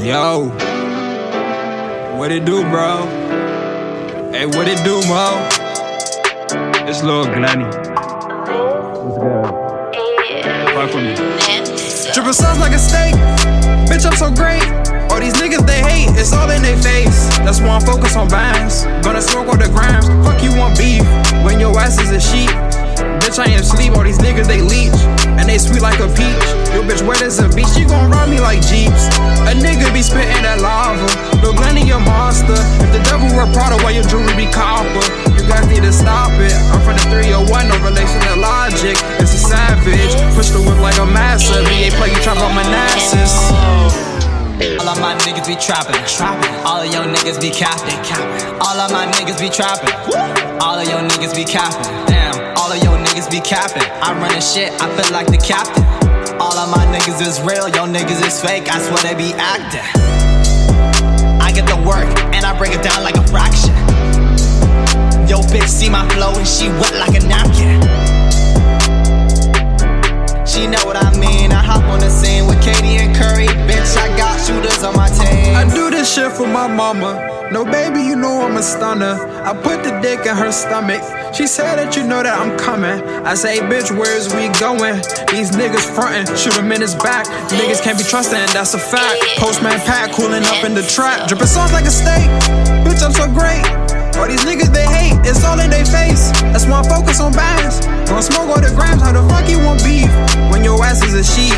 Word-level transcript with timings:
Yo, 0.00 0.48
what 2.16 2.32
it 2.32 2.46
do, 2.46 2.62
bro? 2.70 3.04
Hey, 4.32 4.46
what 4.46 4.66
it 4.66 4.82
do, 4.82 4.96
Mo? 5.06 5.36
It's 6.88 7.02
Lil 7.02 7.26
Glenny. 7.26 7.64
What's 7.64 9.18
good? 9.20 9.44
Fuck 10.72 10.94
with 10.94 11.04
me. 11.04 11.14
Drippin' 12.14 12.32
sauce 12.32 12.58
like 12.58 12.72
a 12.72 12.78
steak. 12.78 13.14
Bitch, 13.92 14.06
I'm 14.06 14.16
so 14.16 14.32
great. 14.32 14.64
All 15.12 15.20
these 15.20 15.34
niggas 15.34 15.66
they 15.66 15.82
hate, 15.82 16.08
it's 16.18 16.32
all 16.32 16.48
in 16.48 16.62
their 16.62 16.78
face. 16.78 17.28
That's 17.44 17.60
why 17.60 17.76
I'm 17.76 17.82
focused 17.82 18.16
on 18.16 18.30
vines. 18.30 18.84
Gonna 19.04 19.20
smoke 19.20 19.48
all 19.48 19.58
the 19.58 19.68
grams. 19.68 20.08
Fuck 20.24 20.42
you 20.42 20.56
want 20.56 20.78
beef 20.78 21.04
when 21.44 21.60
your 21.60 21.78
ass 21.78 22.00
is 22.00 22.10
a 22.10 22.20
sheep. 22.20 22.48
Bitch, 23.20 23.38
I 23.38 23.50
am 23.50 23.62
sleep. 23.62 23.92
All 23.92 24.04
these 24.04 24.18
niggas 24.18 24.46
they 24.46 24.62
leech 24.62 24.96
and 25.36 25.46
they 25.46 25.58
sweet 25.58 25.82
like 25.82 26.00
a 26.00 26.08
peach. 26.08 26.49
Bitch, 26.90 27.06
wet 27.06 27.22
as 27.22 27.38
a 27.38 27.46
beach. 27.54 27.70
She 27.70 27.86
gon' 27.86 28.10
ride 28.10 28.26
me 28.26 28.42
like 28.42 28.58
Jeeps. 28.66 29.06
A 29.46 29.54
nigga 29.54 29.86
be 29.94 30.02
spitting 30.02 30.42
that 30.42 30.58
lava. 30.58 31.06
No 31.38 31.54
Glenny, 31.54 31.86
a 31.94 32.02
monster. 32.02 32.58
If 32.82 32.90
the 32.90 32.98
devil 33.06 33.30
were 33.30 33.46
Prada, 33.54 33.78
why 33.86 33.94
your 33.94 34.02
jewelry 34.10 34.34
be 34.34 34.50
copper? 34.50 34.98
You 35.38 35.46
guys 35.46 35.70
need 35.70 35.86
to 35.86 35.94
stop 35.94 36.34
it. 36.42 36.50
I'm 36.74 36.82
from 36.82 36.98
the 36.98 37.06
301, 37.14 37.46
no 37.70 37.78
relation 37.86 38.18
to 38.26 38.34
Logic. 38.42 38.98
It's 39.22 39.30
a 39.30 39.38
savage. 39.38 40.18
Push 40.34 40.50
the 40.50 40.58
whip 40.66 40.82
like 40.82 40.98
a 40.98 41.06
massive. 41.06 41.62
VA 41.70 41.94
play, 41.94 42.10
you 42.10 42.18
trap 42.26 42.42
on 42.42 42.58
Manassas. 42.58 43.38
All 44.82 44.90
of 44.90 44.98
my 44.98 45.14
niggas 45.22 45.46
be 45.46 45.54
trapping. 45.54 45.94
All 46.66 46.82
of 46.82 46.90
your 46.90 47.06
niggas 47.06 47.38
be 47.38 47.54
capping, 47.54 48.02
capping. 48.02 48.50
All 48.66 48.82
of 48.82 48.90
my 48.90 49.06
niggas 49.14 49.38
be 49.38 49.46
trapping. 49.46 49.94
All 50.58 50.74
of 50.74 50.90
your 50.90 51.06
niggas 51.06 51.38
be 51.38 51.46
capping. 51.46 51.86
Damn, 52.10 52.34
all 52.58 52.74
of 52.74 52.82
your 52.82 52.98
niggas 52.98 53.30
be 53.30 53.38
capping. 53.38 53.86
I 54.02 54.10
run 54.18 54.34
the 54.34 54.42
shit, 54.42 54.74
I 54.82 54.90
feel 54.98 55.14
like 55.14 55.30
the 55.30 55.38
captain. 55.38 55.86
All 56.40 56.56
of 56.56 56.70
my 56.70 56.86
niggas 56.86 57.20
is 57.20 57.38
real, 57.42 57.68
your 57.68 57.86
niggas 57.86 58.26
is 58.26 58.40
fake. 58.40 58.72
I 58.72 58.80
swear 58.80 58.96
they 59.04 59.14
be 59.14 59.34
acting. 59.36 59.84
I 61.38 61.52
get 61.52 61.66
the 61.66 61.76
work 61.86 62.08
and 62.32 62.46
I 62.46 62.56
break 62.56 62.72
it 62.72 62.82
down 62.82 63.02
like 63.02 63.16
a 63.16 63.26
fraction. 63.28 63.74
Yo, 65.28 65.42
bitch, 65.52 65.68
see 65.68 65.90
my 65.90 66.08
flow 66.14 66.32
and 66.34 66.48
she 66.48 66.68
wet 66.68 66.94
like 66.96 67.14
a 67.14 67.26
napkin. 67.28 67.49
My 76.52 76.66
mama. 76.66 77.48
No, 77.52 77.64
baby, 77.64 78.02
you 78.02 78.16
know 78.16 78.42
I'm 78.42 78.56
a 78.56 78.62
stunner. 78.62 79.18
I 79.42 79.54
put 79.54 79.82
the 79.82 79.98
dick 80.00 80.26
in 80.26 80.36
her 80.36 80.52
stomach. 80.52 81.02
She 81.34 81.46
said 81.46 81.76
that 81.76 81.96
you 81.96 82.02
know 82.02 82.22
that 82.22 82.38
I'm 82.38 82.58
coming. 82.58 83.02
I 83.26 83.34
say, 83.34 83.58
bitch, 83.58 83.90
where's 83.90 84.30
we 84.34 84.50
going? 84.58 85.02
These 85.30 85.54
niggas 85.54 85.86
frontin', 85.94 86.26
shoot 86.36 86.54
him 86.54 86.70
in 86.72 86.80
his 86.80 86.94
back. 86.94 87.26
Niggas 87.50 87.82
can't 87.82 87.98
be 87.98 88.04
trusted, 88.04 88.38
that's 88.50 88.74
a 88.74 88.78
fact. 88.78 89.22
Postman 89.38 89.78
Pat 89.86 90.14
cooling 90.14 90.44
up 90.46 90.62
in 90.64 90.74
the 90.74 90.82
trap. 90.82 91.28
Drippin' 91.28 91.46
sauce 91.46 91.72
like 91.72 91.86
a 91.86 91.94
steak. 91.94 92.26
Bitch, 92.86 93.02
I'm 93.02 93.14
so 93.14 93.26
great. 93.30 93.62
All 94.18 94.26
these 94.26 94.44
niggas 94.44 94.74
they 94.74 94.84
hate, 94.84 95.16
it's 95.24 95.42
all 95.44 95.58
in 95.58 95.70
their 95.70 95.86
face. 95.86 96.30
That's 96.52 96.66
why 96.66 96.80
I 96.80 96.84
focus 96.86 97.20
on 97.20 97.32
bands. 97.32 97.80
Gonna 98.10 98.22
smoke 98.22 98.50
all 98.50 98.60
the 98.60 98.74
grams, 98.74 99.00
how 99.00 99.12
the 99.12 99.22
fuck 99.30 99.48
you 99.48 99.58
want 99.62 99.82
beef 99.82 100.10
when 100.50 100.62
your 100.62 100.82
ass 100.84 101.02
is 101.02 101.14
a 101.14 101.24
sheep? 101.24 101.56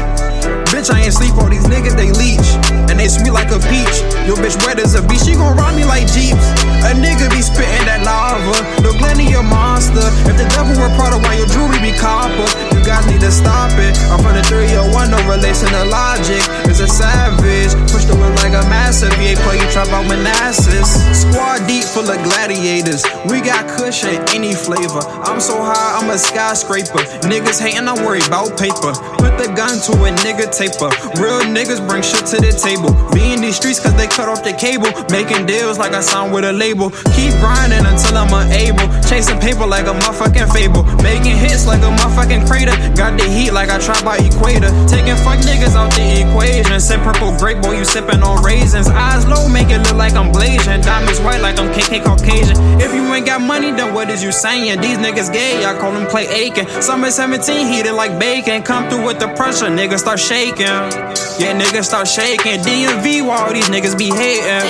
Bitch, 0.68 0.92
I 0.92 1.00
ain't 1.02 1.12
sleep, 1.12 1.34
all 1.36 1.48
these 1.48 1.64
niggas 1.64 1.96
they 1.96 2.12
leech. 2.12 2.44
And 2.90 3.00
they 3.00 3.08
sweet 3.08 3.32
like 3.32 3.50
a 3.50 3.58
peach. 3.66 4.01
Your 4.26 4.38
bitch 4.38 4.54
wet 4.62 4.78
as 4.78 4.94
a 4.94 5.02
beach, 5.02 5.26
she 5.26 5.34
gon' 5.34 5.56
ride 5.56 5.74
me 5.74 5.84
like 5.84 6.06
Jeeps. 6.06 6.46
A 6.86 6.94
nigga 6.94 7.26
be 7.30 7.42
spittin' 7.42 7.86
that 7.90 8.06
lava. 8.06 8.54
No 8.82 8.94
Glenny, 8.94 9.34
a 9.34 9.42
monster. 9.42 10.02
If 10.30 10.38
the 10.38 10.46
devil 10.54 10.74
were 10.78 10.90
Prada, 10.94 11.18
why 11.18 11.34
your 11.34 11.50
jewelry 11.50 11.82
be 11.82 11.90
copper? 11.98 12.46
You 12.70 12.82
guys 12.86 13.06
need 13.10 13.22
to 13.22 13.34
stop 13.34 13.74
it. 13.82 13.98
I'm 14.14 14.22
from 14.22 14.38
the 14.38 14.44
301, 14.46 15.10
no 15.10 15.18
relation 15.26 15.66
to 15.74 15.82
Logic. 15.90 16.42
It's 16.70 16.78
a 16.78 16.86
savage. 16.86 17.74
Push 17.90 18.06
the 18.06 18.14
whip 18.14 18.34
like 18.46 18.54
a 18.54 18.62
massive. 18.70 19.10
VA 19.18 19.34
play 19.42 19.58
you 19.58 19.66
trap 19.74 19.90
out 19.90 20.06
Manassas. 20.06 21.02
Squad 21.10 21.66
deep 21.82 21.90
full 21.90 22.08
of 22.08 22.22
gladiators. 22.22 23.04
We 23.26 23.40
got 23.40 23.66
cushion, 23.78 24.22
any 24.34 24.54
flavor. 24.54 25.02
I'm 25.26 25.40
so 25.40 25.60
high, 25.60 25.98
I'm 25.98 26.10
a 26.10 26.18
skyscraper. 26.18 27.02
Niggas 27.26 27.60
hating, 27.60 27.88
I 27.88 27.94
worry 28.04 28.20
about 28.26 28.58
paper. 28.58 28.94
Put 29.18 29.38
the 29.38 29.52
gun 29.54 29.78
to 29.90 29.92
a 30.06 30.10
nigga 30.22 30.46
taper. 30.50 30.90
Real 31.20 31.42
niggas 31.50 31.82
bring 31.86 32.02
shit 32.02 32.26
to 32.32 32.38
the 32.38 32.52
table. 32.54 32.90
Be 33.12 33.32
in 33.32 33.40
these 33.40 33.56
streets 33.56 33.80
cause 33.80 33.94
they 33.96 34.06
cut 34.06 34.28
off 34.28 34.44
the 34.44 34.52
cable. 34.52 34.90
Making 35.10 35.46
deals 35.46 35.78
like 35.78 35.92
I 35.92 36.00
signed 36.00 36.32
with 36.32 36.44
a 36.44 36.52
label. 36.52 36.90
Keep 37.16 37.34
grinding 37.42 37.84
until 37.84 38.16
I'm 38.16 38.32
unable. 38.32 38.81
Chasing 39.12 39.38
paper 39.40 39.66
like 39.66 39.84
a 39.84 39.92
motherfucking 39.92 40.50
fable. 40.56 40.84
Making 41.04 41.36
hits 41.36 41.66
like 41.66 41.84
a 41.84 41.92
motherfucking 42.00 42.48
crater. 42.48 42.72
Got 42.96 43.20
the 43.20 43.28
heat 43.28 43.52
like 43.52 43.68
I 43.68 43.78
try 43.78 44.00
by 44.00 44.16
equator. 44.16 44.72
Taking 44.88 45.20
fuck 45.20 45.36
niggas 45.44 45.76
out 45.76 45.92
the 45.92 46.24
equation. 46.24 46.80
Sip 46.80 46.98
purple 47.02 47.36
grape, 47.36 47.60
boy, 47.60 47.76
you 47.76 47.84
sipping 47.84 48.22
on 48.22 48.42
raisins. 48.42 48.88
Eyes 48.88 49.26
low, 49.28 49.46
make 49.48 49.68
it 49.68 49.84
look 49.84 49.96
like 49.96 50.14
I'm 50.14 50.32
blazing. 50.32 50.80
Diamonds 50.80 51.20
white 51.20 51.42
like 51.42 51.58
I'm 51.58 51.68
KK 51.76 52.02
Caucasian. 52.02 52.56
If 52.80 52.94
you 52.94 53.04
ain't 53.12 53.26
got 53.26 53.42
money, 53.42 53.70
then 53.70 53.92
what 53.92 54.08
is 54.08 54.24
you 54.24 54.32
saying? 54.32 54.80
These 54.80 54.96
niggas 54.96 55.30
gay, 55.30 55.62
I 55.62 55.78
call 55.78 55.92
them 55.92 56.08
Clay 56.08 56.26
Aiken. 56.32 56.66
Summer 56.80 57.10
17, 57.10 57.68
heated 57.68 57.92
like 57.92 58.18
bacon. 58.18 58.62
Come 58.62 58.88
through 58.88 59.04
with 59.04 59.20
the 59.20 59.28
pressure, 59.36 59.66
niggas 59.66 59.98
start 59.98 60.20
shaking. 60.20 60.88
Yeah, 61.36 61.52
niggas 61.52 61.84
start 61.84 62.08
shaking. 62.08 62.64
DMV, 62.64 63.26
why 63.28 63.44
all 63.44 63.52
these 63.52 63.68
niggas 63.68 63.92
be 63.92 64.08
hating? 64.08 64.64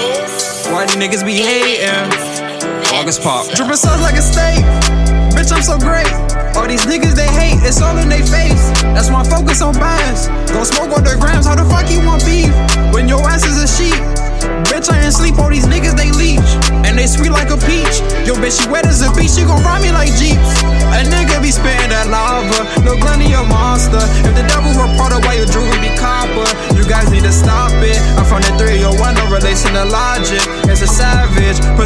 Why 0.74 0.86
these 0.86 0.96
niggas 0.96 1.24
be 1.24 1.36
hating? 1.38 2.41
August 3.02 3.22
Pop. 3.22 3.44
Sauce 3.74 4.00
like 4.00 4.14
a 4.14 4.22
steak. 4.22 4.62
Bitch, 5.34 5.50
I'm 5.50 5.62
so 5.62 5.76
great. 5.76 6.06
All 6.54 6.68
these 6.68 6.86
niggas 6.86 7.16
they 7.16 7.26
hate, 7.26 7.58
it's 7.66 7.82
all 7.82 7.98
in 7.98 8.08
their 8.08 8.22
face. 8.22 8.70
That's 8.94 9.10
why 9.10 9.22
I 9.22 9.24
focus 9.24 9.60
on 9.60 9.74
bands. 9.74 10.28
Gon' 10.52 10.64
smoke 10.64 10.90
all 10.94 11.02
the 11.02 11.18
grams, 11.18 11.46
how 11.46 11.56
the 11.56 11.64
fuck 11.64 11.90
you 11.90 11.98
want 12.06 12.24
beef? 12.24 12.54
When 12.94 13.08
your 13.08 13.18
ass 13.26 13.42
is 13.42 13.58
a 13.58 13.66
sheep. 13.66 14.01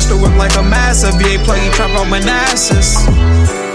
The 0.09 0.17
whip 0.17 0.35
like 0.37 0.57
a 0.57 0.63
massive. 0.63 1.15
VA 1.15 1.43
play, 1.45 1.65
you 1.65 1.71
trap 1.73 1.91
on 1.99 2.11
Manassas. 2.11 3.66